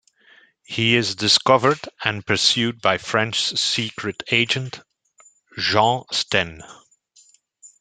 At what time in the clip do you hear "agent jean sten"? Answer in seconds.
4.31-6.63